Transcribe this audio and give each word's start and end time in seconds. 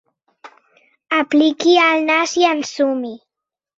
Apliqui 1.19 1.75
el 1.85 2.03
nas 2.11 2.35
i 2.45 2.49
ensumi. 2.55 3.17